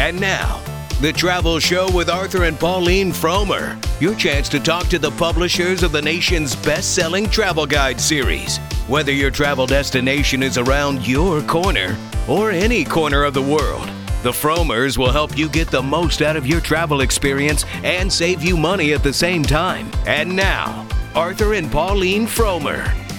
[0.00, 0.62] And now,
[1.02, 3.76] the Travel Show with Arthur and Pauline Frommer.
[4.00, 8.56] Your chance to talk to the publishers of the nation's best selling travel guide series.
[8.88, 13.90] Whether your travel destination is around your corner or any corner of the world,
[14.22, 18.42] the Frommers will help you get the most out of your travel experience and save
[18.42, 19.90] you money at the same time.
[20.06, 23.09] And now, Arthur and Pauline Frommer.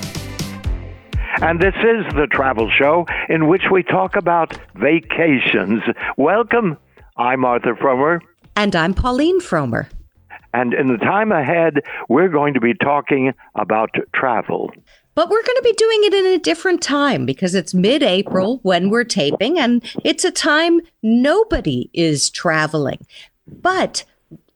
[1.44, 5.82] And this is the travel show in which we talk about vacations.
[6.16, 6.78] Welcome.
[7.18, 8.20] I'm Arthur Frommer.
[8.56, 9.88] And I'm Pauline Frommer.
[10.54, 14.72] And in the time ahead, we're going to be talking about travel.
[15.16, 18.60] But we're going to be doing it in a different time because it's mid April
[18.62, 23.04] when we're taping, and it's a time nobody is traveling.
[23.48, 24.04] But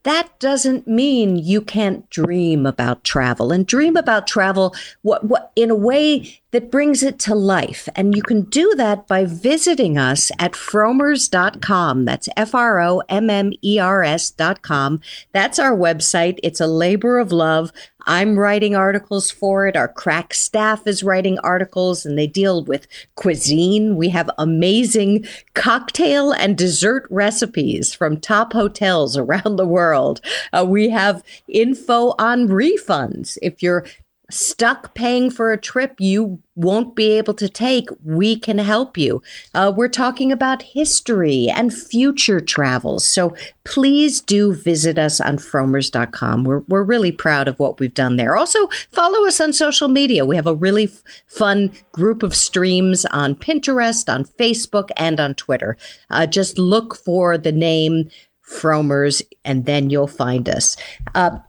[0.06, 5.72] that doesn't mean you can't dream about travel and dream about travel what, what, in
[5.72, 7.90] a way that brings it to life.
[7.96, 12.06] And you can do that by visiting us at frommers.com.
[12.06, 15.02] That's F R O M M E R S.com.
[15.34, 16.38] That's our website.
[16.44, 17.72] It's a labor of love.
[18.06, 19.76] I'm writing articles for it.
[19.76, 23.96] Our crack staff is writing articles and they deal with cuisine.
[23.96, 30.22] We have amazing cocktail and dessert recipes from top hotels around the world.
[30.54, 33.38] Uh, we have info on refunds.
[33.42, 33.86] If you're
[34.30, 39.22] stuck paying for a trip you won't be able to take, we can help you.
[39.54, 43.06] Uh, we're talking about history and future travels.
[43.06, 46.44] So please do visit us on frommers.com.
[46.44, 48.38] We're, we're really proud of what we've done there.
[48.38, 50.26] Also, follow us on social media.
[50.26, 55.36] We have a really f- fun group of streams on Pinterest, on Facebook, and on
[55.36, 55.78] Twitter.
[56.10, 58.10] Uh, just look for the name
[58.48, 60.78] Frommers and then you'll find us.
[61.16, 61.40] Uh,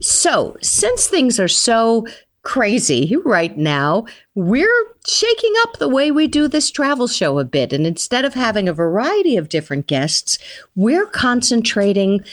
[0.00, 2.06] so, since things are so
[2.42, 7.72] crazy right now, we're shaking up the way we do this travel show a bit.
[7.72, 10.38] And instead of having a variety of different guests,
[10.76, 12.24] we're concentrating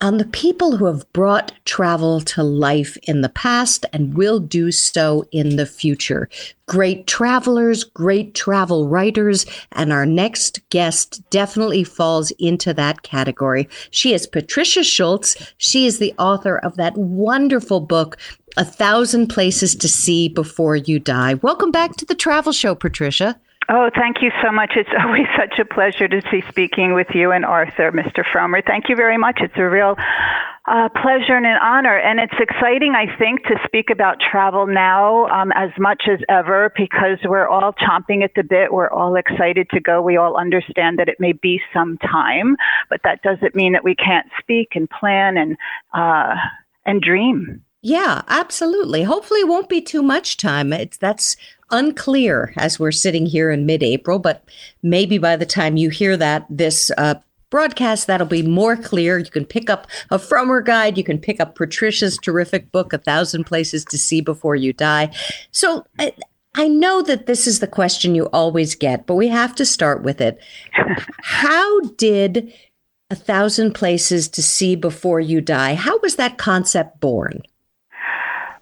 [0.00, 4.70] on the people who have brought travel to life in the past and will do
[4.70, 6.28] so in the future.
[6.66, 13.68] Great travelers, great travel writers, and our next guest definitely falls into that category.
[13.90, 15.36] She is Patricia Schultz.
[15.56, 18.18] She is the author of that wonderful book,
[18.56, 21.34] A Thousand Places to See Before You Die.
[21.34, 23.40] Welcome back to the Travel Show, Patricia.
[23.70, 24.72] Oh, thank you so much.
[24.76, 28.24] It's always such a pleasure to be speaking with you and Arthur, Mr.
[28.24, 28.64] Frommer.
[28.64, 29.40] Thank you very much.
[29.42, 29.94] It's a real
[30.64, 31.98] uh, pleasure and an honor.
[31.98, 36.72] And it's exciting, I think, to speak about travel now um, as much as ever
[36.76, 38.72] because we're all chomping at the bit.
[38.72, 40.00] We're all excited to go.
[40.00, 42.56] We all understand that it may be some time,
[42.88, 45.56] but that doesn't mean that we can't speak and plan and
[45.92, 46.36] uh,
[46.86, 47.62] and dream.
[47.80, 49.04] Yeah, absolutely.
[49.04, 50.72] Hopefully, it won't be too much time.
[50.72, 51.36] It's that's
[51.70, 54.44] unclear as we're sitting here in mid April, but
[54.82, 57.14] maybe by the time you hear that, this uh,
[57.50, 59.18] broadcast, that'll be more clear.
[59.18, 60.98] You can pick up a Frommer guide.
[60.98, 65.10] You can pick up Patricia's terrific book, A Thousand Places to See Before You Die.
[65.50, 66.12] So I,
[66.54, 70.02] I know that this is the question you always get, but we have to start
[70.02, 70.40] with it.
[71.22, 72.52] How did
[73.10, 77.42] A Thousand Places to See Before You Die, how was that concept born?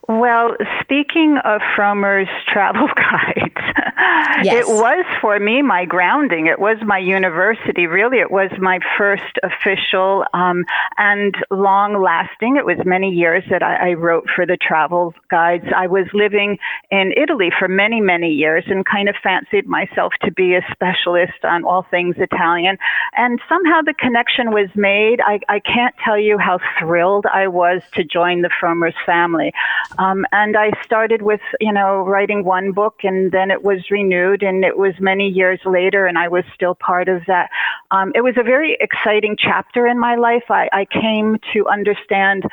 [0.08, 4.54] Well, speaking of Frommer's travel guides, yes.
[4.54, 6.46] it was for me my grounding.
[6.46, 7.88] It was my university.
[7.88, 10.64] Really, it was my first official um,
[10.96, 12.56] and long lasting.
[12.56, 15.64] It was many years that I, I wrote for the travel guides.
[15.76, 16.58] I was living
[16.92, 21.44] in Italy for many, many years and kind of fancied myself to be a specialist
[21.44, 22.78] on all things Italian.
[23.16, 25.20] And somehow the connection was made.
[25.20, 29.52] I, I can't tell you how thrilled I was to join the Frommer's family.
[29.98, 34.42] Um, and I started with, you know, writing one book and then it was renewed
[34.42, 37.50] and it was many years later and I was still part of that.
[37.90, 40.44] Um, it was a very exciting chapter in my life.
[40.50, 42.44] I, I came to understand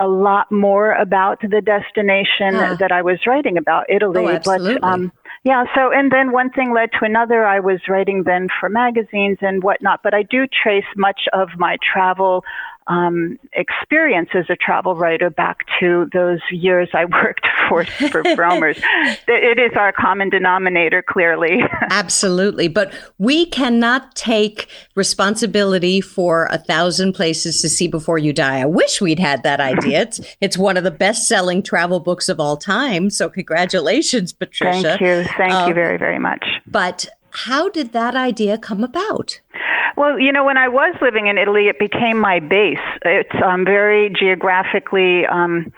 [0.00, 2.74] a lot more about the destination uh.
[2.76, 4.24] that I was writing about, Italy.
[4.24, 4.74] Oh, absolutely.
[4.80, 5.12] But, um,
[5.44, 7.46] yeah, so, and then one thing led to another.
[7.46, 11.76] I was writing then for magazines and whatnot, but I do trace much of my
[11.82, 12.44] travel
[12.90, 18.82] um, experience as a travel writer back to those years I worked for for Frommers.
[19.28, 21.60] it is our common denominator, clearly.
[21.90, 28.60] Absolutely, but we cannot take responsibility for a thousand places to see before you die.
[28.60, 30.02] I wish we'd had that idea.
[30.02, 33.08] It's it's one of the best selling travel books of all time.
[33.10, 34.98] So congratulations, Patricia.
[34.98, 35.24] Thank you.
[35.36, 36.44] Thank um, you very very much.
[36.66, 39.40] But how did that idea come about?
[40.00, 42.78] Well, you know, when I was living in Italy, it became my base.
[43.04, 45.70] It's um, very geographically um,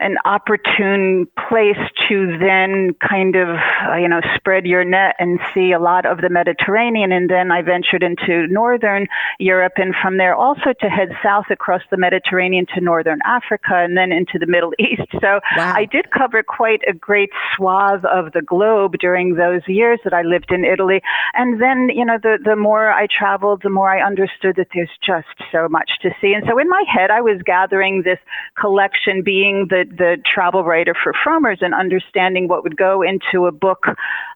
[0.00, 3.48] an opportune place to then kind of,
[3.86, 7.12] uh, you know, spread your net and see a lot of the Mediterranean.
[7.12, 9.06] And then I ventured into northern
[9.38, 13.96] Europe and from there also to head south across the Mediterranean to northern Africa and
[13.96, 15.08] then into the Middle East.
[15.20, 15.74] So wow.
[15.74, 20.22] I did cover quite a great swath of the globe during those years that I
[20.22, 21.02] lived in Italy.
[21.34, 24.90] And then, you know, the, the more I traveled, the more I understood that there's
[25.04, 26.32] just so much to see.
[26.32, 28.18] And so in my head, I was gathering this
[28.58, 33.52] collection, being the, the travel writer for Frommer's and understanding what would go into a
[33.52, 33.84] book,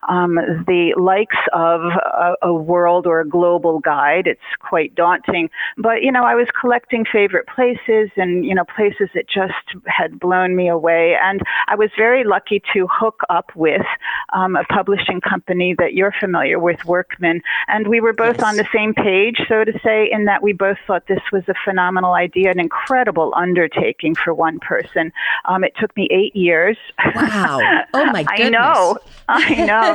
[0.08, 0.34] um,
[0.66, 4.26] the likes of a, a world or a global guide.
[4.26, 5.50] It's quite daunting.
[5.76, 9.52] But, you know, I was collecting favorite places and, you know, places that just
[9.86, 11.16] had blown me away.
[11.22, 13.86] And I was very lucky to hook up with
[14.32, 17.42] um, a publishing company that you're familiar with, Workman.
[17.68, 18.46] And we were both yes.
[18.46, 21.54] on the same page, so to say, in that we both thought this was a
[21.64, 25.12] phenomenal idea, an incredible undertaking for one person.
[25.46, 26.76] Um, it took me eight years.
[27.14, 27.60] Wow.
[27.94, 28.46] Oh, my goodness.
[28.46, 28.98] I know.
[29.28, 29.93] I know.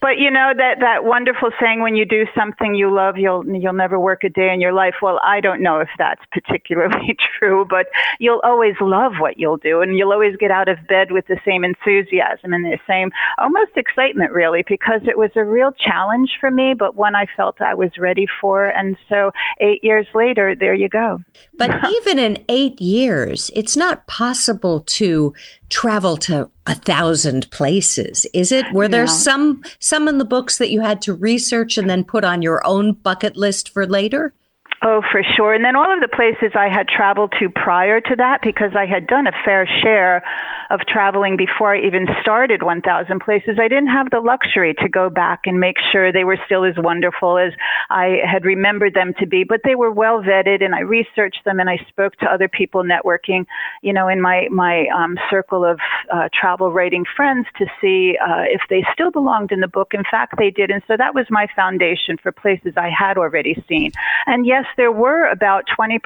[0.00, 3.72] But, you know, that, that wonderful saying, when you do something you love, you'll, you'll
[3.72, 4.94] never work a day in your life.
[5.02, 7.86] Well, I don't know if that's particularly true, but
[8.18, 11.38] you'll always love what you'll do, and you'll always get out of bed with the
[11.44, 16.50] same enthusiasm and the same almost excitement, really, because it was a real challenge for
[16.50, 18.66] me, but one I felt I was ready for.
[18.66, 19.30] And so
[19.60, 21.20] eight years later, there you go.
[21.56, 21.70] But
[22.02, 25.34] even in eight years, it's not possible to
[25.70, 28.70] travel to a thousand places, is it?
[28.72, 32.24] Were there some some in the books that you had to research and then put
[32.24, 34.34] on your own bucket list for later?
[34.82, 35.52] Oh, for sure.
[35.52, 38.86] And then all of the places I had traveled to prior to that, because I
[38.86, 40.24] had done a fair share
[40.70, 45.10] of traveling before I even started 1,000 Places, I didn't have the luxury to go
[45.10, 47.52] back and make sure they were still as wonderful as
[47.90, 49.44] I had remembered them to be.
[49.44, 52.82] But they were well vetted, and I researched them, and I spoke to other people
[52.82, 53.44] networking,
[53.82, 55.78] you know, in my my um, circle of
[56.10, 59.92] uh, travel writing friends to see uh, if they still belonged in the book.
[59.92, 63.62] In fact, they did, and so that was my foundation for places I had already
[63.68, 63.92] seen.
[64.26, 66.00] And yes, there were about 20%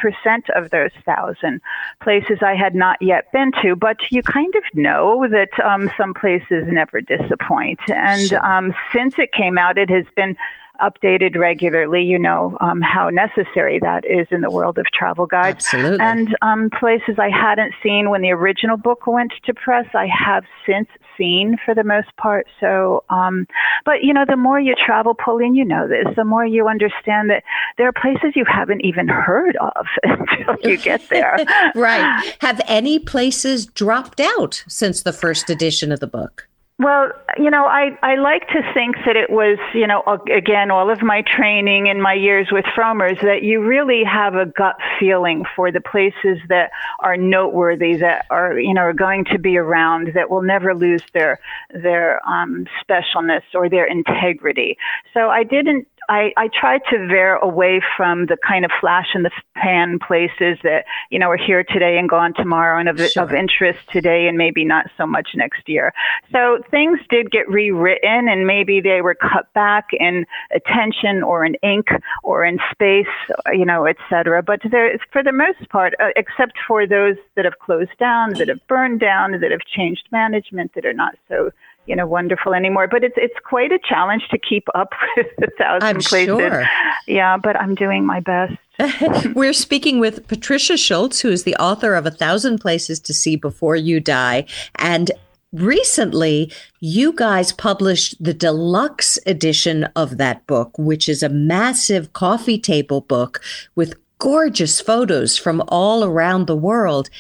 [0.55, 1.61] of those thousand
[2.03, 6.15] places I had not yet been to, but you kind of know that um, some
[6.15, 7.81] places never disappoint.
[7.89, 10.37] And um, since it came out, it has been
[10.81, 12.03] updated regularly.
[12.03, 15.65] You know um, how necessary that is in the world of travel guides.
[15.67, 16.01] Absolutely.
[16.01, 20.45] And um, places I hadn't seen when the original book went to press, I have
[20.67, 22.47] since seen for the most part.
[22.61, 23.47] So, um,
[23.85, 27.31] but you know, the more you travel, Pauline, you know this, the more you understand
[27.31, 27.43] that
[27.79, 31.37] there are places you haven't even heard of until you get there.
[31.75, 32.37] right.
[32.41, 36.49] Have any places dropped out since the first edition of the book?
[36.77, 40.91] Well, you know, I, I like to think that it was, you know, again, all
[40.91, 45.45] of my training and my years with Frommer's that you really have a gut feeling
[45.55, 50.15] for the places that are noteworthy, that are, you know, are going to be around,
[50.15, 51.39] that will never lose their
[51.71, 54.77] their um, specialness or their integrity.
[55.13, 59.23] So I didn't I, I try to veer away from the kind of flash in
[59.23, 63.23] the pan places that you know are here today and gone tomorrow and of, sure.
[63.23, 65.93] of interest today and maybe not so much next year.
[66.33, 71.55] So things did get rewritten and maybe they were cut back in attention or in
[71.63, 71.87] ink
[72.23, 73.07] or in space,
[73.53, 74.43] you know, etc.
[74.43, 78.49] But there, for the most part, uh, except for those that have closed down, that
[78.49, 81.51] have burned down, that have changed management, that are not so
[81.87, 85.49] you know wonderful anymore but it's it's quite a challenge to keep up with a
[85.59, 86.65] 1000 I'm places sure.
[87.07, 88.55] yeah but i'm doing my best
[89.35, 93.37] We're speaking with Patricia Schultz, who is the author of A Thousand Places to See
[93.37, 94.45] Before You Die.
[94.77, 95.13] And
[95.53, 102.59] recently, you guys published the deluxe edition of that book, which is a massive coffee
[102.59, 103.41] table book
[103.77, 107.11] with gorgeous photos from all around the world.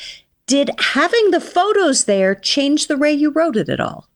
[0.46, 4.08] Did having the photos there change the way you wrote it at all?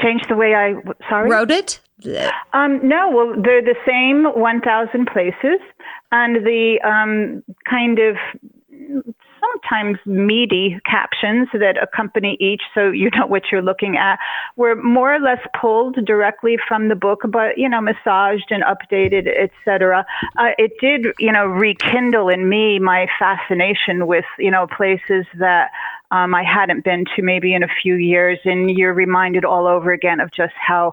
[0.00, 0.74] Change the way I
[1.08, 1.80] sorry wrote it?
[2.52, 5.60] Um, no, well, they're the same 1,000 places,
[6.12, 8.16] and the um, kind of
[9.40, 14.18] sometimes meaty captions that accompany each so you know what you're looking at
[14.56, 19.28] were more or less pulled directly from the book but you know massaged and updated
[19.38, 20.04] etc
[20.38, 25.70] uh, it did you know rekindle in me my fascination with you know places that
[26.10, 29.92] um, I hadn't been to maybe in a few years, and you're reminded all over
[29.92, 30.92] again of just how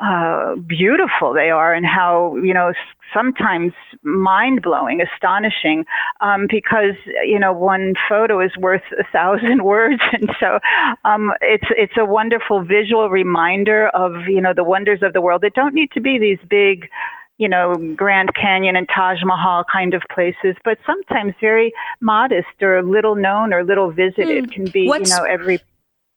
[0.00, 2.72] uh, beautiful they are and how you know
[3.12, 5.84] sometimes mind blowing, astonishing,
[6.20, 10.58] um, because you know one photo is worth a thousand words, and so
[11.04, 15.42] um, it's it's a wonderful visual reminder of you know the wonders of the world.
[15.42, 16.88] that don't need to be these big
[17.40, 22.82] you know, Grand Canyon and Taj Mahal kind of places, but sometimes very modest or
[22.82, 24.52] little known or little visited mm.
[24.52, 25.58] can be, what's, you know, every.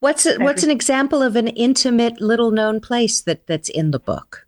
[0.01, 3.91] What's a, every, what's an example of an intimate, little known place that that's in
[3.91, 4.45] the book?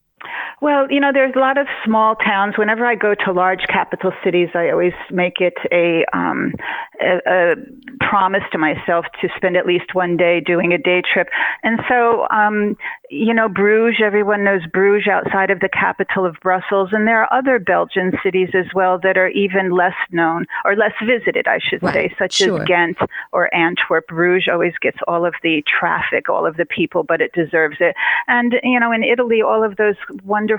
[0.61, 2.57] Well, you know, there's a lot of small towns.
[2.57, 6.53] Whenever I go to large capital cities, I always make it a, um,
[7.01, 7.55] a, a
[7.99, 11.27] promise to myself to spend at least one day doing a day trip.
[11.63, 12.77] And so, um,
[13.09, 16.89] you know, Bruges, everyone knows Bruges outside of the capital of Brussels.
[16.93, 20.93] And there are other Belgian cities as well that are even less known or less
[21.05, 21.93] visited, I should right.
[21.93, 22.61] say, such sure.
[22.61, 22.97] as Ghent
[23.33, 24.07] or Antwerp.
[24.07, 27.95] Bruges always gets all of the traffic, all of the people, but it deserves it.
[28.27, 30.54] And, you know, in Italy, all of those wonderful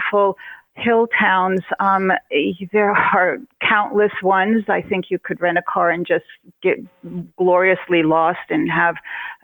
[0.76, 1.60] hill towns.
[1.80, 2.12] Um,
[2.72, 4.64] there are countless ones.
[4.68, 6.24] I think you could rent a car and just
[6.62, 6.78] get
[7.36, 8.96] gloriously lost and have,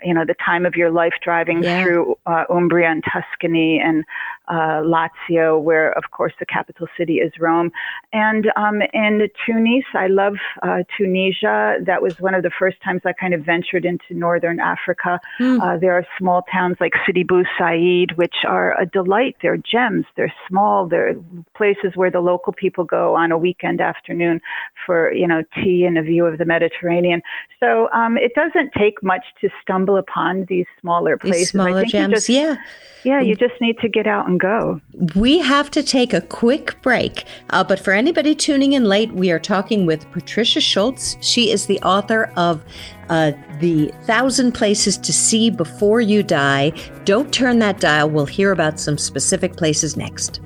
[0.04, 1.82] you know, the time of your life driving yeah.
[1.82, 4.04] through uh, Umbria and Tuscany and
[4.48, 7.70] uh, Lazio, where of course the capital city is Rome.
[8.12, 11.76] And um, in Tunis, I love uh, Tunisia.
[11.86, 15.20] That was one of the first times I kind of ventured into northern Africa.
[15.40, 15.80] Mm.
[15.80, 19.36] there are small towns like Sidi Bou Said, which are a delight.
[19.40, 20.04] They're gems.
[20.16, 20.86] They're small.
[20.88, 21.14] They're
[21.56, 24.40] places where the local people go on a weekend afternoon
[24.84, 27.22] for you know tea and a view of the Mediterranean.
[27.60, 31.40] So um, it doesn't take much to stumble upon these smaller places.
[31.40, 32.56] These smaller gems, just, yeah.
[33.04, 34.80] Yeah, you just need to get out and go.
[35.16, 39.32] We have to take a quick break, uh, but for anybody tuning in late, we
[39.32, 41.16] are talking with Patricia Schultz.
[41.20, 42.62] She is the author of
[43.08, 46.72] uh, The Thousand Places to See Before You Die.
[47.04, 48.08] Don't turn that dial.
[48.08, 50.40] We'll hear about some specific places next.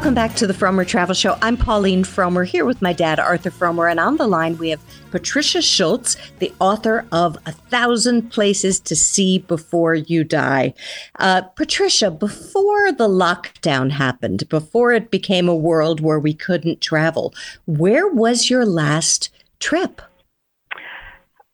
[0.00, 1.36] Welcome back to the Frommer Travel Show.
[1.42, 4.80] I'm Pauline Frommer here with my dad, Arthur Frommer, and on the line we have
[5.10, 10.72] Patricia Schultz, the author of A Thousand Places to See Before You Die.
[11.18, 17.34] Uh, Patricia, before the lockdown happened, before it became a world where we couldn't travel,
[17.66, 19.28] where was your last
[19.58, 20.00] trip?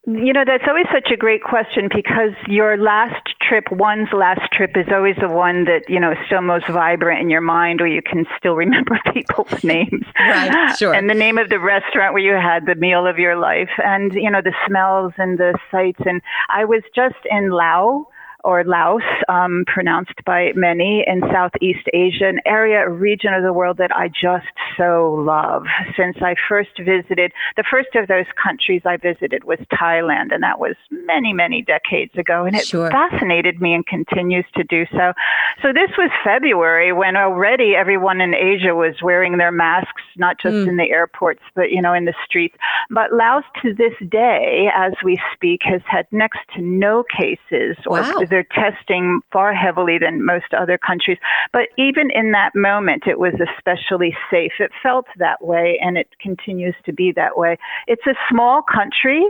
[0.08, 4.76] You know, that's always such a great question because your last trip, one's last trip,
[4.76, 7.88] is always the one that, you know, is still most vibrant in your mind or
[7.88, 10.04] you can still remember people's names.
[10.16, 10.94] right, sure.
[10.94, 14.12] And the name of the restaurant where you had the meal of your life and,
[14.14, 16.00] you know, the smells and the sights.
[16.06, 18.06] And I was just in Laos
[18.46, 23.52] or Laos, um, pronounced by many in Southeast Asia, an area, a region of the
[23.52, 25.64] world that I just so love.
[25.96, 30.60] Since I first visited, the first of those countries I visited was Thailand, and that
[30.60, 32.88] was many, many decades ago, and it sure.
[32.88, 35.12] fascinated me and continues to do so.
[35.60, 40.54] So this was February when already everyone in Asia was wearing their masks, not just
[40.54, 40.68] mm.
[40.68, 42.54] in the airports, but you know, in the streets.
[42.90, 48.02] But Laos to this day, as we speak, has had next to no cases or
[48.02, 51.16] wow they're testing far heavily than most other countries.
[51.54, 54.52] But even in that moment, it was especially safe.
[54.58, 57.56] It felt that way, and it continues to be that way.
[57.86, 59.24] It's a small country.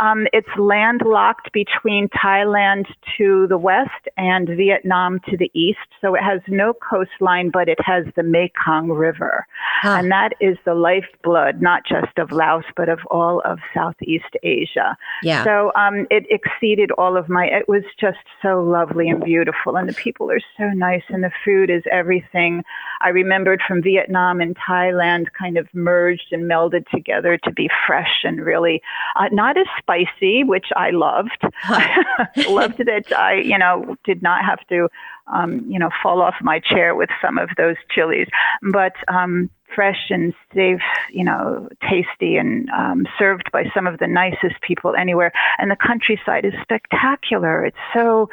[0.00, 2.84] Um, it's landlocked between Thailand
[3.16, 5.78] to the west and Vietnam to the east.
[6.02, 9.46] So it has no coastline, but it has the Mekong River.
[9.82, 9.96] Huh.
[9.98, 14.96] And that is the lifeblood, not just of Laos, but of all of Southeast Asia.
[15.22, 15.44] Yeah.
[15.44, 19.76] So um, it exceeded all of my, it was just so so lovely and beautiful,
[19.76, 22.62] and the people are so nice, and the food is everything
[23.00, 28.24] I remembered from Vietnam and Thailand, kind of merged and melded together to be fresh
[28.24, 28.82] and really
[29.16, 31.42] uh, not as spicy, which I loved.
[32.48, 34.88] loved that I, you know, did not have to,
[35.32, 38.28] um, you know, fall off my chair with some of those chilies,
[38.72, 38.92] but.
[39.08, 40.80] Um, fresh and safe,
[41.12, 45.32] you know, tasty and um, served by some of the nicest people anywhere.
[45.58, 47.64] And the countryside is spectacular.
[47.64, 48.28] It's so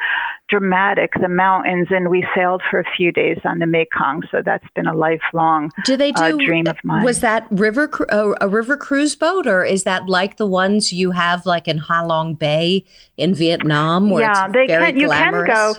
[0.48, 4.22] dramatic, the mountains, and we sailed for a few days on the Mekong.
[4.30, 7.04] So that's been a lifelong do they do, uh, dream of mine.
[7.04, 11.10] Was that river uh, a river cruise boat, or is that like the ones you
[11.12, 12.84] have like in Ha Long Bay
[13.16, 14.08] in Vietnam?
[14.10, 14.96] yeah, they can.
[14.96, 15.74] You can go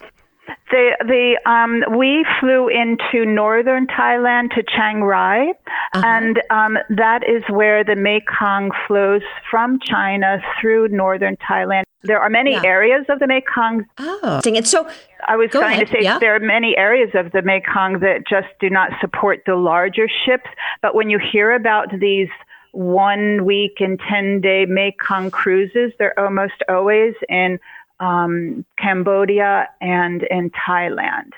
[0.72, 6.02] the the um, we flew into northern Thailand to Chiang Rai, uh-huh.
[6.06, 11.84] and um, that is where the Mekong flows from China through northern Thailand.
[12.04, 12.64] There are many yeah.
[12.64, 13.86] areas of the Mekong.
[13.98, 14.90] Oh, and so
[15.28, 15.88] I was Go trying ahead.
[15.88, 16.20] to say yeah.
[16.20, 20.50] there are many areas of the Mekong that just do not support the larger ships.
[20.82, 22.30] But when you hear about these
[22.72, 25.92] one week and 10 day Mekong cruises.
[25.98, 27.60] They're almost always in
[28.00, 31.32] um, Cambodia and in Thailand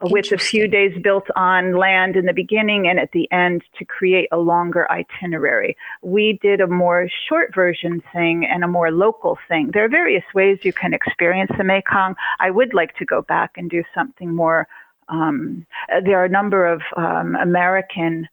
[0.00, 3.84] with a few days built on land in the beginning and at the end to
[3.84, 5.76] create a longer itinerary.
[6.02, 9.70] We did a more short version thing and a more local thing.
[9.72, 12.14] There are various ways you can experience the Mekong.
[12.38, 14.68] I would like to go back and do something more.
[15.08, 15.66] Um,
[16.04, 18.28] there are a number of um, American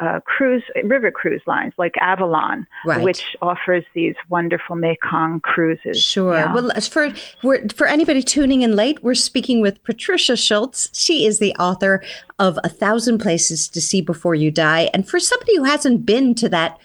[0.00, 3.02] uh, cruise river cruise lines like Avalon, right.
[3.02, 6.02] which offers these wonderful Mekong cruises.
[6.02, 6.34] Sure.
[6.34, 6.54] Yeah.
[6.54, 7.12] Well, for
[7.74, 10.88] for anybody tuning in late, we're speaking with Patricia Schultz.
[10.92, 12.02] She is the author
[12.38, 16.34] of A Thousand Places to See Before You Die, and for somebody who hasn't been
[16.36, 16.78] to that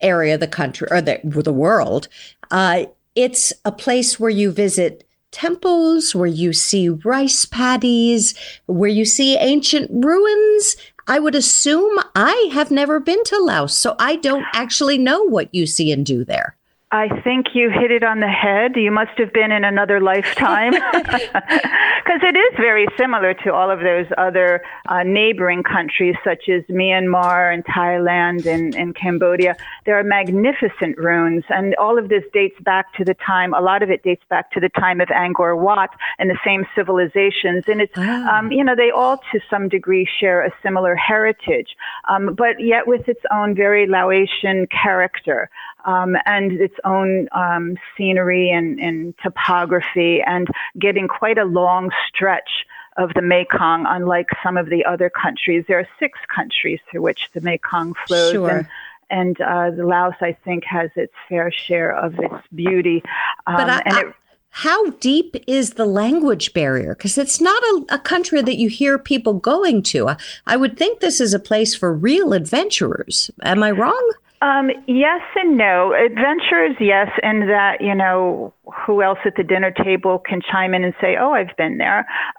[0.00, 2.08] area of the country or the the world,
[2.50, 8.34] uh, it's a place where you visit temples, where you see rice paddies,
[8.66, 10.76] where you see ancient ruins,
[11.06, 15.54] I would assume I have never been to Laos, so I don't actually know what
[15.54, 16.56] you see and do there.
[16.92, 18.72] I think you hit it on the head.
[18.74, 20.74] You must have been in another lifetime.
[22.10, 26.64] Because it is very similar to all of those other uh, neighboring countries, such as
[26.64, 29.54] Myanmar and Thailand and, and Cambodia.
[29.86, 33.82] There are magnificent ruins, and all of this dates back to the time, a lot
[33.82, 37.64] of it dates back to the time of Angkor Wat and the same civilizations.
[37.68, 38.28] And it's, oh.
[38.28, 41.76] um, you know, they all to some degree share a similar heritage,
[42.08, 45.48] um, but yet with its own very Laotian character
[45.84, 52.66] um, and its own um, scenery and, and topography, and getting quite a long stretch
[52.96, 55.64] of the Mekong, unlike some of the other countries.
[55.68, 58.32] There are six countries through which the Mekong flows.
[58.32, 58.50] Sure.
[58.50, 58.66] And,
[59.10, 63.02] and uh, the Laos, I think, has its fair share of its beauty.
[63.46, 64.14] Um, but I, and it,
[64.50, 66.94] how deep is the language barrier?
[66.94, 70.16] Because it's not a, a, country that you hear people going to.
[70.46, 73.30] I would think this is a place for real adventurers.
[73.42, 74.12] Am I wrong?
[74.42, 75.92] Um, yes and no.
[75.92, 78.54] Adventures, yes, and that, you know,
[78.86, 82.06] who else at the dinner table can chime in and say, oh, I've been there.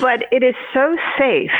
[0.00, 1.50] but it is so safe,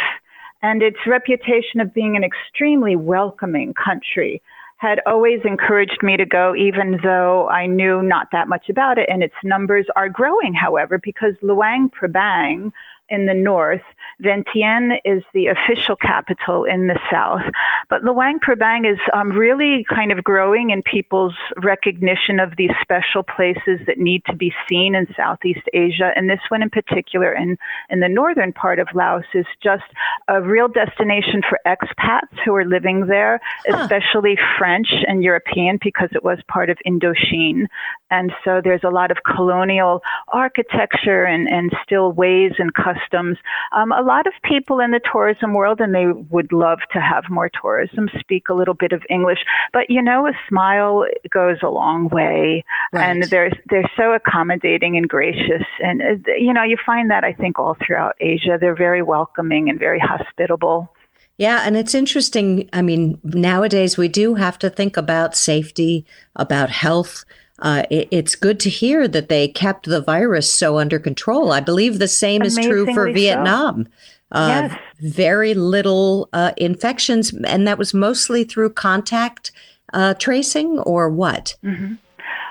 [0.63, 4.41] and its reputation of being an extremely welcoming country
[4.77, 9.09] had always encouraged me to go, even though I knew not that much about it.
[9.11, 12.73] And its numbers are growing, however, because Luang Prabang,
[13.11, 13.83] in the north.
[14.23, 17.43] Vientiane is the official capital in the south.
[17.89, 23.23] But Luang Prabang is um, really kind of growing in people's recognition of these special
[23.23, 26.13] places that need to be seen in Southeast Asia.
[26.15, 27.57] And this one in particular in,
[27.89, 29.85] in the northern part of Laos is just
[30.29, 33.79] a real destination for expats who are living there, huh.
[33.81, 37.67] especially French and European because it was part of Indochine.
[38.11, 43.39] And so there's a lot of colonial architecture and, and still ways and customs.
[43.73, 47.25] Um, a lot of people in the tourism world, and they would love to have
[47.29, 49.41] more tourism, speak a little bit of English.
[49.73, 53.05] But you know, a smile goes a long way, right.
[53.05, 55.65] and they're they're so accommodating and gracious.
[55.81, 59.69] And uh, you know, you find that I think all throughout Asia, they're very welcoming
[59.69, 60.93] and very hospitable.
[61.41, 62.69] Yeah, and it's interesting.
[62.73, 66.05] I mean, nowadays we do have to think about safety,
[66.37, 67.25] about health
[67.61, 71.53] uh, it, it's good to hear that they kept the virus so under control.
[71.53, 73.85] I believe the same is true for Vietnam.
[73.85, 73.91] So.
[74.33, 74.79] Uh, yes.
[75.01, 79.51] Very little uh, infections, and that was mostly through contact
[79.93, 81.57] uh, tracing or what?
[81.65, 81.95] Mm-hmm.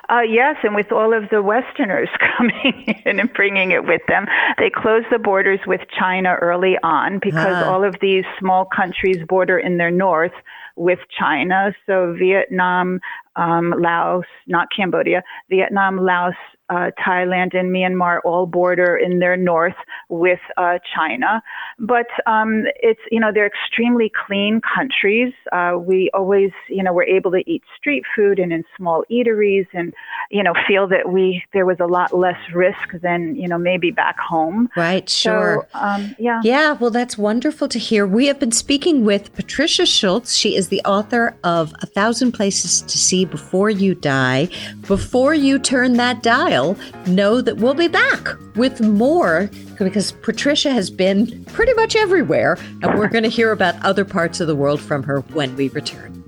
[0.10, 4.26] Uh, yes, and with all of the Westerners coming in and bringing it with them,
[4.58, 7.72] they closed the borders with China early on because ah.
[7.72, 10.34] all of these small countries border in their north
[10.80, 11.76] with China.
[11.86, 13.00] So Vietnam,
[13.36, 16.36] um, Laos, not Cambodia, Vietnam, Laos,
[16.70, 19.76] uh, Thailand and Myanmar all border in their north
[20.10, 21.42] with uh, China.
[21.80, 25.34] But um, it's, you know, they're extremely clean countries.
[25.52, 29.68] Uh, we always, you know, we're able to eat street food and in small eateries
[29.74, 29.94] and,
[30.30, 33.92] you know, feel that we, there was a lot less risk than, you know, maybe
[33.92, 34.70] back home.
[34.76, 35.68] Right, sure.
[35.72, 36.42] So, um, yeah.
[36.44, 38.06] Yeah, well, that's wonderful to hear.
[38.06, 40.36] We have been speaking with Patricia Schultz.
[40.36, 44.50] She is the author of A Thousand Places to See Before You Die.
[44.88, 46.59] Before you turn that dial,
[47.08, 52.98] know that we'll be back with more because Patricia has been pretty much everywhere, and
[52.98, 56.19] we're going to hear about other parts of the world from her when we return.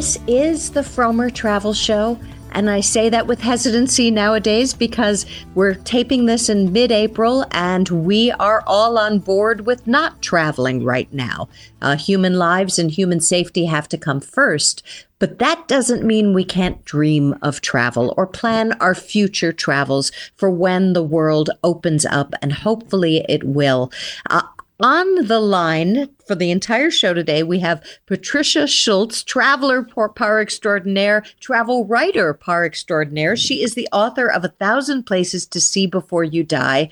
[0.00, 2.18] This is the Frommer Travel Show.
[2.52, 7.86] And I say that with hesitancy nowadays because we're taping this in mid April and
[7.86, 11.50] we are all on board with not traveling right now.
[11.82, 14.82] Uh, human lives and human safety have to come first.
[15.18, 20.48] But that doesn't mean we can't dream of travel or plan our future travels for
[20.48, 23.92] when the world opens up, and hopefully it will.
[24.30, 24.44] Uh,
[24.80, 31.24] on the line for the entire show today, we have Patricia Schultz, traveler par extraordinaire,
[31.40, 33.36] travel writer par extraordinaire.
[33.36, 36.90] She is the author of A Thousand Places to See Before You Die.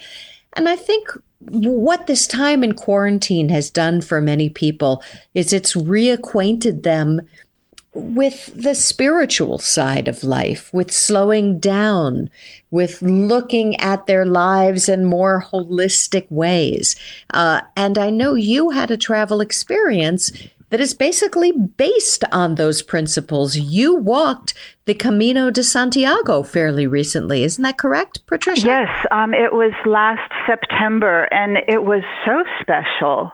[0.54, 1.08] And I think
[1.40, 5.02] what this time in quarantine has done for many people
[5.34, 7.20] is it's reacquainted them
[7.94, 12.30] with the spiritual side of life, with slowing down,
[12.70, 16.96] with looking at their lives in more holistic ways.
[17.30, 20.30] Uh, and I know you had a travel experience
[20.70, 23.56] that is basically based on those principles.
[23.56, 24.52] You walked
[24.84, 27.42] the Camino de Santiago fairly recently.
[27.42, 28.66] Isn't that correct, Patricia?
[28.66, 33.32] Yes, um, it was last September, and it was so special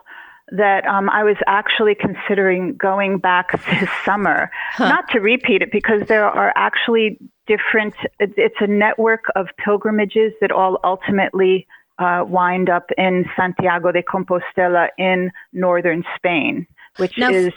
[0.56, 4.88] that um, I was actually considering going back this summer, huh.
[4.88, 10.50] not to repeat it, because there are actually different, it's a network of pilgrimages that
[10.50, 11.66] all ultimately
[11.98, 17.52] uh, wind up in Santiago de Compostela in northern Spain, which now, is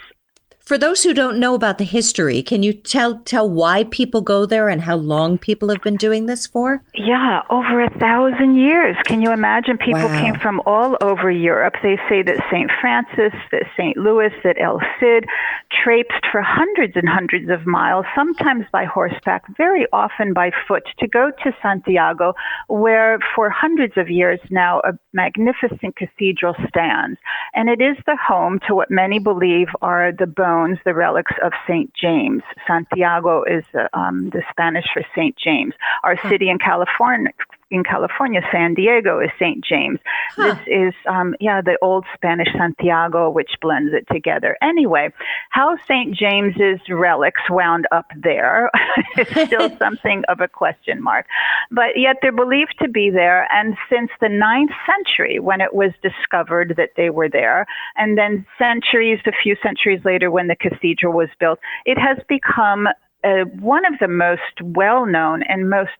[0.68, 4.44] for those who don't know about the history, can you tell tell why people go
[4.44, 6.82] there and how long people have been doing this for?
[6.92, 8.94] Yeah, over a thousand years.
[9.04, 9.78] Can you imagine?
[9.78, 10.20] People wow.
[10.20, 11.76] came from all over Europe.
[11.82, 15.24] They say that Saint Francis, that Saint Louis, that El Cid
[15.72, 21.08] traipsed for hundreds and hundreds of miles, sometimes by horseback, very often by foot, to
[21.08, 22.34] go to Santiago,
[22.68, 27.18] where for hundreds of years now a magnificent cathedral stands,
[27.54, 31.32] and it is the home to what many believe are the bones stones, the relics
[31.42, 31.92] of St.
[31.94, 32.42] James.
[32.66, 35.36] Santiago is uh, um, the Spanish for St.
[35.36, 35.74] James.
[36.02, 36.28] Our hmm.
[36.28, 37.32] city in California,
[37.70, 39.62] in California, San Diego is St.
[39.64, 39.98] James.
[40.34, 40.54] Huh.
[40.54, 44.56] This is, um, yeah, the old Spanish Santiago, which blends it together.
[44.62, 45.10] Anyway,
[45.50, 46.14] how St.
[46.14, 48.70] James's relics wound up there
[49.18, 51.26] is still something of a question mark.
[51.70, 53.46] But yet they're believed to be there.
[53.52, 58.46] And since the ninth century, when it was discovered that they were there, and then
[58.58, 62.88] centuries, a few centuries later, when the cathedral was built, it has become
[63.24, 65.90] uh, one of the most well known and most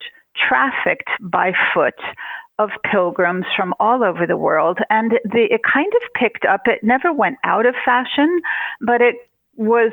[0.48, 1.98] trafficked by foot
[2.58, 4.78] of pilgrims from all over the world.
[4.90, 6.62] And the, it kind of picked up.
[6.66, 8.40] It never went out of fashion,
[8.80, 9.16] but it
[9.56, 9.92] was,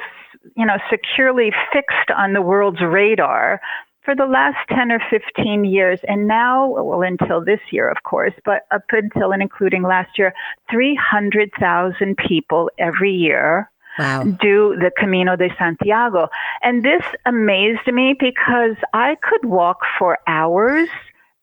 [0.56, 3.62] you know, securely fixed on the world's radar
[4.04, 6.00] for the last 10 or 15 years.
[6.08, 10.34] And now, well, until this year, of course, but up until and including last year,
[10.72, 14.24] 300,000 people every year wow.
[14.24, 16.30] do the Camino de Santiago.
[16.62, 20.90] And this amazed me because I could walk for hours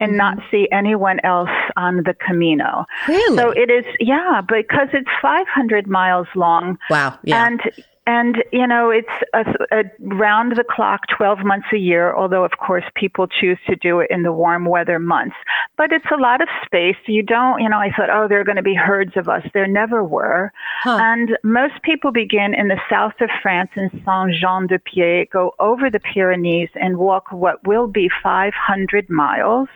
[0.01, 0.47] and not mm-hmm.
[0.51, 2.85] see anyone else on the Camino.
[3.07, 3.37] Really?
[3.37, 6.77] So it is, yeah, because it's 500 miles long.
[6.91, 7.19] Wow.
[7.23, 7.47] Yeah.
[7.47, 7.61] And
[8.07, 12.53] and, you know, it's a, a round the clock, 12 months a year, although, of
[12.59, 15.37] course, people choose to do it in the warm weather months.
[15.77, 16.97] But it's a lot of space.
[17.07, 19.43] You don't, you know, I thought, oh, there are going to be herds of us.
[19.55, 20.53] There never were.
[20.83, 20.99] Huh.
[21.01, 25.53] And most people begin in the south of France in Saint Jean de Pied, go
[25.61, 29.69] over the Pyrenees and walk what will be 500 miles.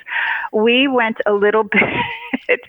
[0.56, 1.64] We went a little
[2.48, 2.60] bit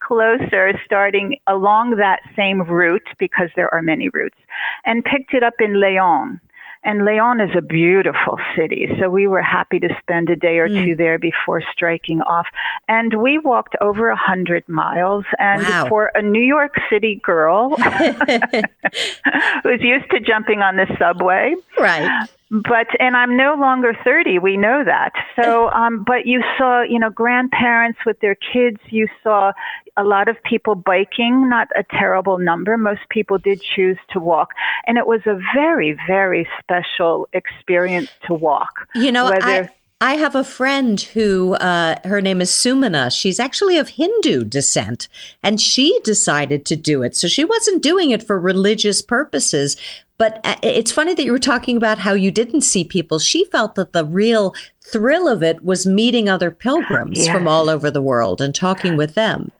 [0.00, 4.38] closer, starting along that same route because there are many routes
[4.84, 6.40] and picked it up in Leon.
[6.82, 10.68] And Leon is a beautiful city, so we were happy to spend a day or
[10.68, 10.84] mm.
[10.84, 12.46] two there before striking off.
[12.88, 15.24] And we walked over a hundred miles.
[15.40, 15.88] And wow.
[15.88, 17.70] for a New York City girl
[19.62, 22.28] who's used to jumping on the subway, right?
[22.50, 24.38] But and I'm no longer 30.
[24.38, 25.12] We know that.
[25.40, 28.78] So, um, but you saw, you know, grandparents with their kids.
[28.88, 29.52] You saw
[29.96, 31.48] a lot of people biking.
[31.48, 32.76] Not a terrible number.
[32.76, 34.50] Most people did choose to walk,
[34.86, 38.88] and it was a very, very special experience to walk.
[38.94, 39.70] You know, Whether, I.
[40.00, 43.10] I have a friend who, uh, her name is Sumana.
[43.10, 45.08] She's actually of Hindu descent,
[45.42, 47.16] and she decided to do it.
[47.16, 49.74] So she wasn't doing it for religious purposes,
[50.18, 53.18] but uh, it's funny that you were talking about how you didn't see people.
[53.18, 54.54] She felt that the real
[54.84, 59.14] thrill of it was meeting other pilgrims from all over the world and talking with
[59.14, 59.50] them.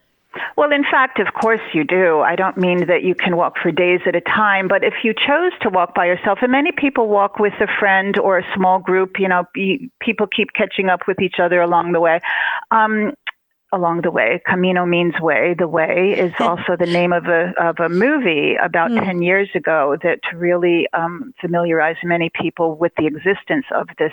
[0.56, 2.20] Well, in fact, of course you do.
[2.20, 5.12] I don't mean that you can walk for days at a time, but if you
[5.12, 8.78] chose to walk by yourself, and many people walk with a friend or a small
[8.78, 9.44] group, you know,
[10.00, 12.20] people keep catching up with each other along the way.
[12.70, 13.12] Um,
[13.72, 14.40] along the way.
[14.46, 15.54] Camino means way.
[15.58, 19.04] The way is also the name of a of a movie about mm.
[19.04, 24.12] ten years ago that really um, familiarized many people with the existence of this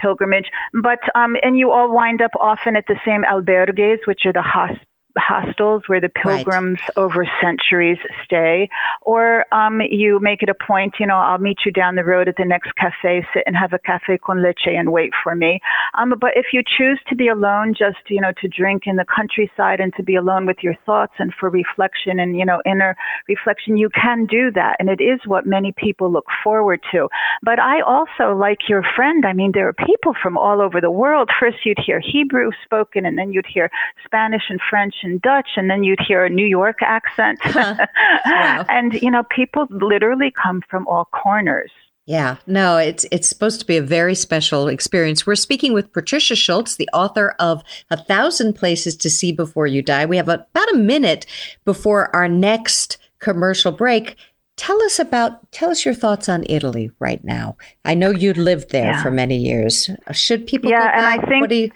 [0.00, 0.46] pilgrimage.
[0.82, 4.42] But um, and you all wind up often at the same albergues, which are the
[4.42, 4.87] hospitals
[5.18, 6.96] hostels where the pilgrims right.
[6.96, 8.68] over centuries stay,
[9.02, 12.28] or um, you make it a point, you know, I'll meet you down the road
[12.28, 15.60] at the next cafe, sit and have a cafe con leche and wait for me.
[15.94, 19.04] Um, but if you choose to be alone, just, you know, to drink in the
[19.04, 22.96] countryside and to be alone with your thoughts and for reflection and, you know, inner
[23.28, 24.76] reflection, you can do that.
[24.78, 27.08] And it is what many people look forward to.
[27.42, 30.90] But I also, like your friend, I mean, there are people from all over the
[30.90, 31.30] world.
[31.40, 33.70] First, you'd hear Hebrew spoken, and then you'd hear
[34.04, 37.38] Spanish and French and Dutch, and then you'd hear a New York accent.
[37.54, 38.66] wow.
[38.68, 41.70] And, you know, people literally come from all corners.
[42.08, 45.26] Yeah, no, it's it's supposed to be a very special experience.
[45.26, 49.82] We're speaking with Patricia Schultz, the author of A Thousand Places to See Before You
[49.82, 50.06] Die.
[50.06, 51.26] We have about a minute
[51.66, 54.16] before our next commercial break.
[54.56, 57.58] Tell us about tell us your thoughts on Italy right now.
[57.84, 59.02] I know you lived there yeah.
[59.02, 59.90] for many years.
[60.12, 60.70] Should people?
[60.70, 61.70] Yeah, and I think what, you,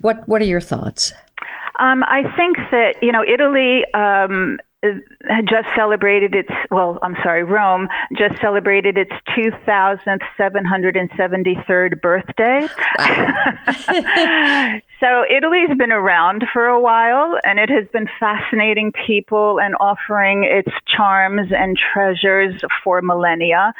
[0.00, 1.12] what what are your thoughts?
[1.78, 4.58] Um, I think that you know Italy um,
[5.48, 12.68] just celebrated its well i'm sorry rome just celebrated its 2773rd birthday.
[15.04, 20.44] so italy's been around for a while and it has been fascinating people and offering
[20.44, 23.74] its charms and treasures for millennia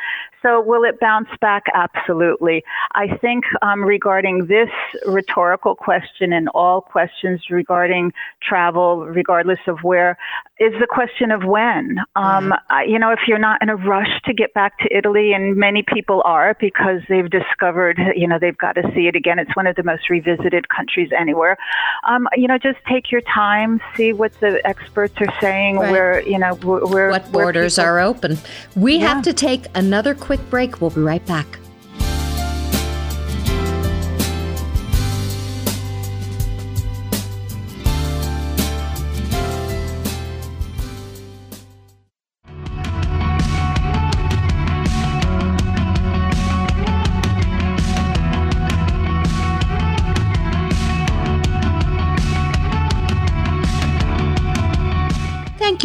[0.44, 1.64] so will it bounce back?
[1.72, 2.64] Absolutely.
[2.94, 4.68] I think um, regarding this
[5.06, 10.18] rhetorical question and all questions regarding travel, regardless of where,
[10.60, 11.98] is the question of when.
[12.14, 12.52] Um, mm-hmm.
[12.68, 15.56] I, you know, if you're not in a rush to get back to Italy, and
[15.56, 19.38] many people are because they've discovered, you know, they've got to see it again.
[19.38, 21.56] It's one of the most revisited countries anywhere.
[22.04, 25.90] Um, you know, just take your time, see what the experts are saying, right.
[25.90, 28.38] where, you know, where what borders people, are open.
[28.76, 29.14] We yeah.
[29.14, 30.80] have to take another quick break.
[30.80, 31.58] We'll be right back.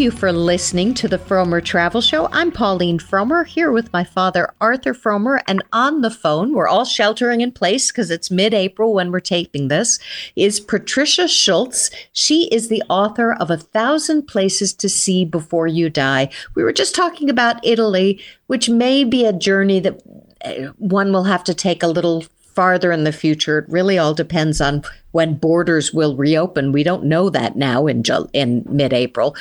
[0.10, 2.30] You for listening to the Frommer Travel Show.
[2.32, 6.84] I'm Pauline Frommer here with my father, Arthur Frommer, and on the phone, we're all
[6.84, 10.00] sheltering in place because it's mid April when we're taping this,
[10.36, 11.91] is Patricia Schultz.
[12.12, 16.30] She is the author of A Thousand Places to See Before You Die.
[16.56, 20.02] We were just talking about Italy, which may be a journey that
[20.41, 22.24] eh, one will have to take a little
[22.56, 23.60] farther in the future.
[23.60, 26.72] It really all depends on when borders will reopen.
[26.72, 29.36] We don't know that now in in mid-April.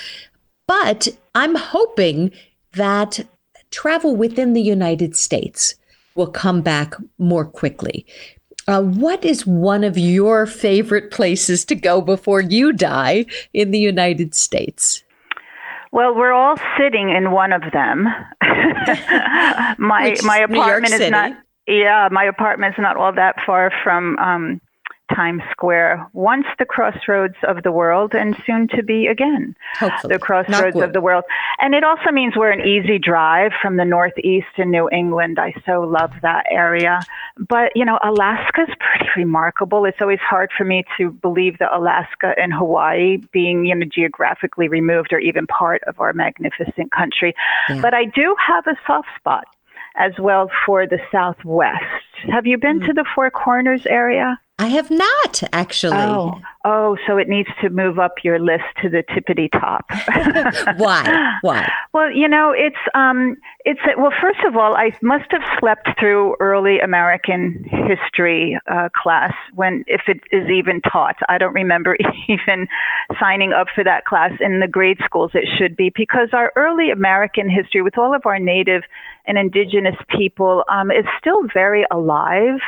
[0.68, 2.30] But I'm hoping
[2.74, 3.26] that
[3.72, 5.74] travel within the United States
[6.14, 8.06] will come back more quickly.
[8.68, 13.78] Uh, what is one of your favorite places to go before you die in the
[13.78, 15.02] United States?
[15.90, 18.04] Well, we're all sitting in one of them.
[19.78, 21.32] my my apartment is not.
[21.66, 24.60] Yeah, my apartment is not all that far from um,
[25.14, 30.14] Times Square, once the crossroads of the world, and soon to be again Hopefully.
[30.14, 31.24] the crossroads of the world.
[31.58, 35.38] And it also means we're an easy drive from the Northeast in New England.
[35.38, 37.00] I so love that area.
[37.38, 39.84] But, you know, Alaska's pretty remarkable.
[39.84, 44.68] It's always hard for me to believe that Alaska and Hawaii, being, you know, geographically
[44.68, 47.34] removed, are even part of our magnificent country.
[47.68, 47.80] Yeah.
[47.80, 49.46] But I do have a soft spot
[49.96, 51.84] as well for the Southwest.
[52.30, 52.86] Have you been mm.
[52.86, 54.38] to the Four Corners area?
[54.60, 55.96] I have not actually.
[55.98, 59.84] Oh, oh, so it needs to move up your list to the tippity top.
[60.78, 61.38] Why?
[61.42, 61.70] Why?
[61.94, 64.10] Well, you know, it's um, it's well.
[64.20, 70.02] First of all, I must have slept through early American history uh, class when, if
[70.08, 71.16] it is even taught.
[71.28, 71.96] I don't remember
[72.28, 72.66] even
[73.20, 75.30] signing up for that class in the grade schools.
[75.34, 78.82] It should be because our early American history, with all of our native
[79.24, 82.58] and indigenous people, um, is still very alive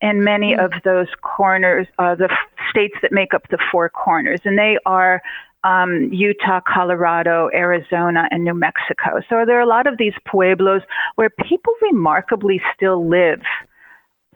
[0.00, 0.64] in many mm.
[0.64, 2.28] of those corners, uh, the
[2.70, 5.22] states that make up the four corners, and they are
[5.62, 9.20] um, Utah, Colorado, Arizona, and New Mexico.
[9.28, 10.82] So there are a lot of these pueblos
[11.16, 13.42] where people remarkably still live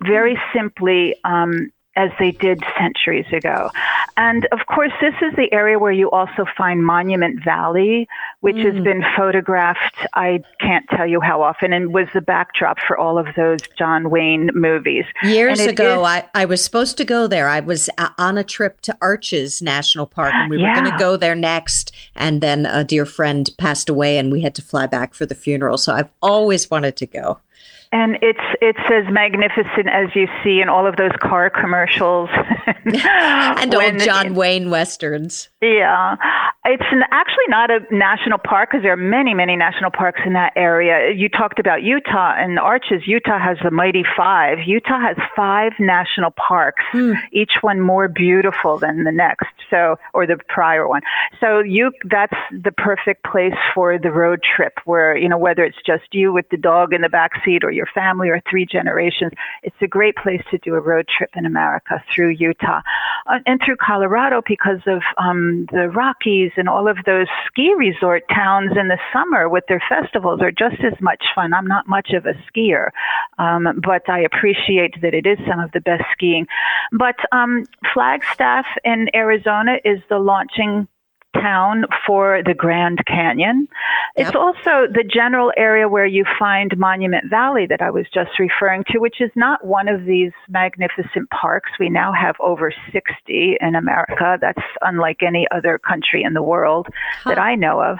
[0.02, 0.52] very mm.
[0.54, 3.70] simply um, as they did centuries ago.
[4.16, 8.08] And of course, this is the area where you also find Monument Valley,
[8.40, 8.72] which mm.
[8.72, 13.18] has been photographed, I can't tell you how often, and was the backdrop for all
[13.18, 15.04] of those John Wayne movies.
[15.22, 17.48] Years ago, is, I, I was supposed to go there.
[17.48, 20.68] I was uh, on a trip to Arches National Park, and we yeah.
[20.68, 21.92] were going to go there next.
[22.14, 25.34] And then a dear friend passed away, and we had to fly back for the
[25.34, 25.78] funeral.
[25.78, 27.40] So I've always wanted to go
[27.94, 32.28] and it's it's as magnificent as you see in all of those car commercials
[32.84, 35.48] and old John Wayne westerns.
[35.62, 36.16] Yeah,
[36.64, 40.32] it's an, actually not a national park because there are many many national parks in
[40.32, 41.14] that area.
[41.14, 43.06] You talked about Utah and the Arches.
[43.06, 44.58] Utah has the mighty five.
[44.66, 47.12] Utah has five national parks, hmm.
[47.32, 49.46] each one more beautiful than the next.
[49.70, 51.02] So or the prior one.
[51.40, 55.78] So you that's the perfect place for the road trip where you know whether it's
[55.86, 58.66] just you with the dog in the back seat or your your family or three
[58.66, 59.32] generations.
[59.62, 62.80] It's a great place to do a road trip in America through Utah
[63.26, 68.24] uh, and through Colorado because of um, the Rockies and all of those ski resort
[68.34, 71.52] towns in the summer with their festivals are just as much fun.
[71.52, 72.90] I'm not much of a skier,
[73.38, 76.46] um, but I appreciate that it is some of the best skiing.
[76.92, 80.88] But um, Flagstaff in Arizona is the launching
[81.34, 83.68] town for the Grand Canyon.
[84.16, 84.26] Yep.
[84.26, 88.84] It's also the general area where you find Monument Valley that I was just referring
[88.90, 91.70] to, which is not one of these magnificent parks.
[91.78, 94.38] We now have over 60 in America.
[94.40, 96.88] That's unlike any other country in the world
[97.22, 97.30] huh.
[97.30, 97.98] that I know of.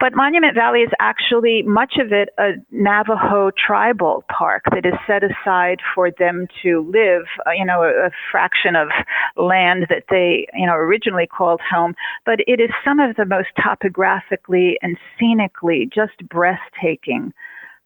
[0.00, 5.22] But Monument Valley is actually much of it a Navajo tribal park that is set
[5.24, 8.88] aside for them to live, uh, you know, a, a fraction of
[9.36, 11.94] land that they, you know, originally called home.
[12.24, 17.32] But it is some of the most topographically and scenically just breathtaking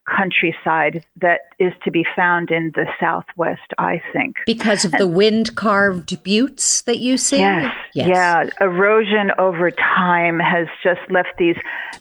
[0.05, 4.37] countryside that is to be found in the southwest, I think.
[4.45, 7.39] Because of the wind carved buttes that you see?
[7.39, 8.07] Yes, yes.
[8.09, 8.49] Yeah.
[8.61, 11.55] Erosion over time has just left these,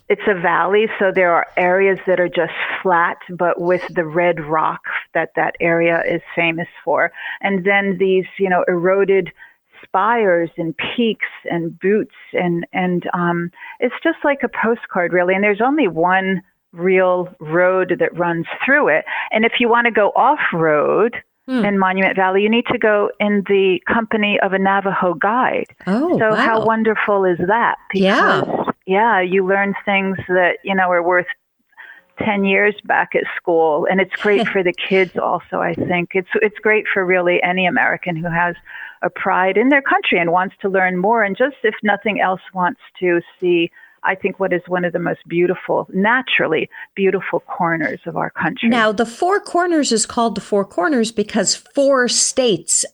[0.08, 4.40] it's a valley, so there are areas that are just flat, but with the red
[4.40, 4.82] rock
[5.14, 7.12] that that area is famous for.
[7.40, 9.30] And then these, you know, eroded
[9.84, 15.42] spires and peaks and buttes and and um, it's just like a postcard really and
[15.42, 16.40] there's only one
[16.72, 19.04] real road that runs through it.
[19.30, 21.64] And if you want to go off road hmm.
[21.64, 25.66] in Monument Valley you need to go in the company of a Navajo guide.
[25.87, 26.37] Oh so wow.
[26.37, 27.76] how wonderful is that?
[27.90, 28.44] Because, yeah
[28.87, 31.26] yeah you learn things that you know are worth
[32.18, 33.87] 10 years back at school.
[33.90, 36.11] And it's great for the kids also i think.
[36.14, 38.56] It's it's great for really any american who has
[39.02, 42.40] a pride in their country and wants to learn more and just if nothing else
[42.54, 43.70] wants to see
[44.04, 48.68] I think what is one of the most beautiful, naturally beautiful corners of our country.
[48.68, 52.84] Now, the Four Corners is called the Four Corners because four states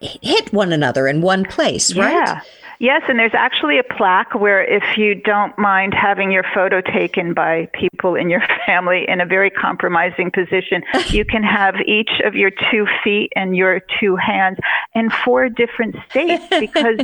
[0.00, 2.12] hit one another in one place, right?
[2.12, 2.40] Yeah.
[2.78, 7.32] Yes, and there's actually a plaque where if you don't mind having your photo taken
[7.32, 12.34] by people in your family in a very compromising position, you can have each of
[12.34, 14.58] your two feet and your two hands
[14.94, 16.98] in four different states because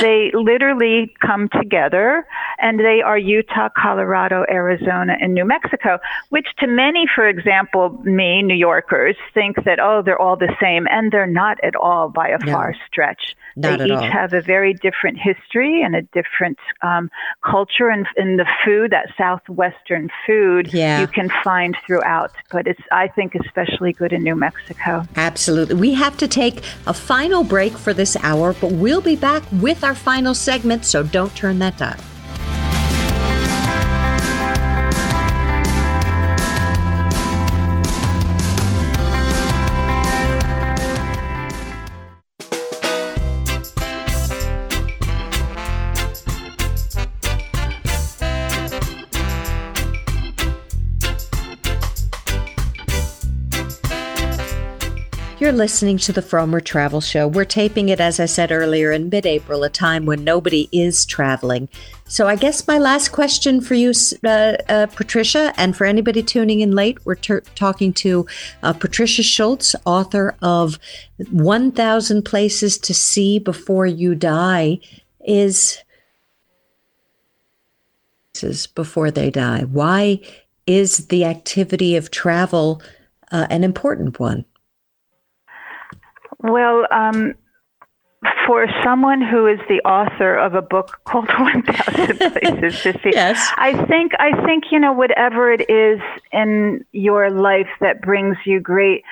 [0.00, 2.26] they literally come together
[2.58, 8.42] and they are Utah, Colorado, Arizona, and New Mexico, which to many, for example, me,
[8.42, 12.28] New Yorkers, think that, oh, they're all the same, and they're not at all by
[12.28, 13.36] a no, far stretch.
[13.56, 14.10] Not they each all.
[14.10, 17.10] have a very different history and a different um,
[17.44, 21.00] culture and in the food that southwestern food yeah.
[21.00, 25.94] you can find throughout but it's i think especially good in new mexico absolutely we
[25.94, 29.94] have to take a final break for this hour but we'll be back with our
[29.94, 31.96] final segment so don't turn that dial
[55.46, 57.28] You're listening to the Frommer Travel Show.
[57.28, 61.06] We're taping it, as I said earlier, in mid April, a time when nobody is
[61.06, 61.68] traveling.
[62.08, 63.92] So, I guess my last question for you,
[64.24, 68.26] uh, uh, Patricia, and for anybody tuning in late, we're ter- talking to
[68.64, 70.80] uh, Patricia Schultz, author of
[71.30, 74.80] 1000 Places to See Before You Die,
[75.24, 75.78] is
[78.74, 79.60] before they die.
[79.62, 80.18] Why
[80.66, 82.82] is the activity of travel
[83.30, 84.44] uh, an important one?
[86.38, 87.34] Well, um,
[88.46, 93.52] for someone who is the author of a book called 1000 places to see yes.
[93.56, 96.00] i think i think you know whatever it is
[96.32, 99.04] in your life that brings you great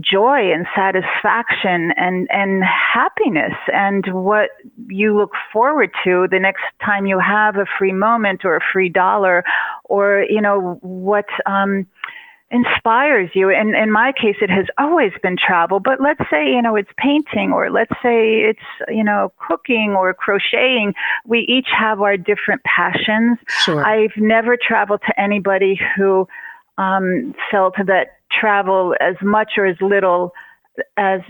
[0.00, 4.50] joy and satisfaction and, and happiness and what
[4.88, 8.88] you look forward to the next time you have a free moment or a free
[8.88, 9.44] dollar
[9.84, 11.86] or, you know, what, um,
[12.50, 13.50] inspires you.
[13.50, 16.90] And in my case, it has always been travel, but let's say, you know, it's
[16.96, 20.94] painting or let's say it's, you know, cooking or crocheting.
[21.26, 23.38] We each have our different passions.
[23.48, 23.84] Sure.
[23.84, 26.28] I've never traveled to anybody who
[26.78, 30.32] um, felt that travel as much or as little
[30.96, 31.20] as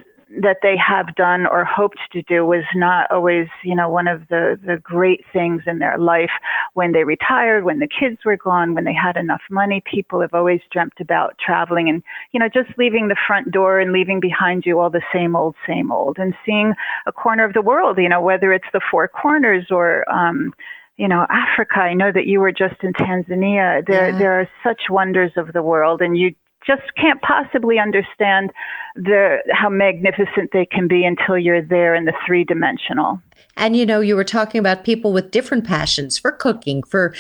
[0.42, 4.26] that they have done or hoped to do was not always, you know, one of
[4.28, 6.30] the, the great things in their life.
[6.74, 10.34] When they retired, when the kids were gone, when they had enough money, people have
[10.34, 12.02] always dreamt about traveling and,
[12.32, 15.54] you know, just leaving the front door and leaving behind you all the same old,
[15.66, 16.74] same old and seeing
[17.06, 20.52] a corner of the world, you know, whether it's the four corners or, um,
[20.96, 21.78] you know, Africa.
[21.78, 23.86] I know that you were just in Tanzania.
[23.86, 24.18] There, yeah.
[24.18, 26.34] there are such wonders of the world, and you
[26.66, 28.52] just can't possibly understand
[28.94, 33.20] the how magnificent they can be until you're there in the three dimensional.
[33.56, 37.14] And you know, you were talking about people with different passions for cooking, for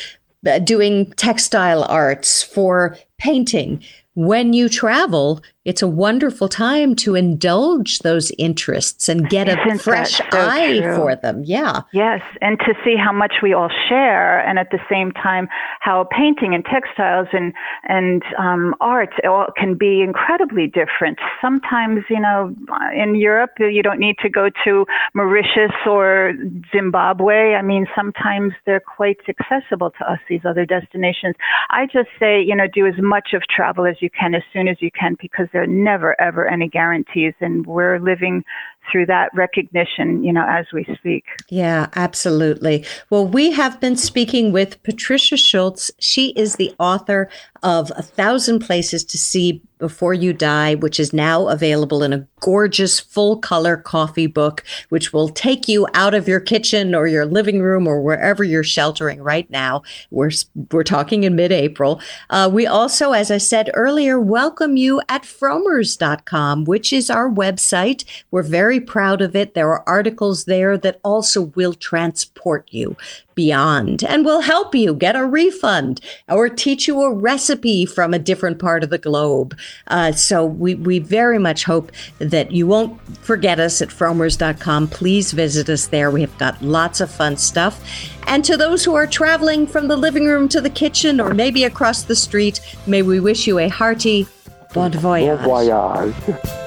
[0.46, 3.82] uh, doing textile arts, for painting.
[4.14, 9.78] When you travel, it's a wonderful time to indulge those interests and get Isn't a
[9.80, 10.94] fresh so eye true?
[10.94, 11.42] for them.
[11.44, 11.80] Yeah.
[11.92, 12.22] Yes.
[12.40, 15.48] And to see how much we all share, and at the same time,
[15.80, 17.52] how painting and textiles and,
[17.88, 21.18] and um, art all can be incredibly different.
[21.42, 22.54] Sometimes, you know,
[22.94, 26.32] in Europe, you don't need to go to Mauritius or
[26.70, 27.54] Zimbabwe.
[27.54, 31.34] I mean, sometimes they're quite accessible to us, these other destinations.
[31.70, 34.68] I just say, you know, do as much of travel as you can as soon
[34.68, 38.44] as you can because there are never ever any guarantees and we're living
[38.90, 41.24] through that recognition, you know, as we speak.
[41.48, 42.84] Yeah, absolutely.
[43.10, 45.90] Well, we have been speaking with Patricia Schultz.
[45.98, 47.28] She is the author
[47.62, 52.26] of A Thousand Places to See Before You Die, which is now available in a
[52.40, 57.26] gorgeous full color coffee book, which will take you out of your kitchen or your
[57.26, 59.82] living room or wherever you're sheltering right now.
[60.10, 60.30] We're,
[60.70, 62.00] we're talking in mid April.
[62.30, 68.04] Uh, we also, as I said earlier, welcome you at frommers.com, which is our website.
[68.30, 69.54] We're very very proud of it.
[69.54, 72.96] There are articles there that also will transport you
[73.34, 78.18] beyond and will help you get a refund or teach you a recipe from a
[78.18, 79.56] different part of the globe.
[79.88, 84.88] Uh, so we, we very much hope that you won't forget us at frommers.com.
[84.88, 86.10] Please visit us there.
[86.10, 87.82] We have got lots of fun stuff.
[88.26, 91.64] And to those who are traveling from the living room to the kitchen or maybe
[91.64, 94.26] across the street, may we wish you a hearty
[94.74, 95.38] bon voyage.
[95.38, 96.14] Bon voyage.